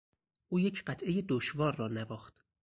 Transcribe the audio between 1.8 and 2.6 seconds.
نواخت.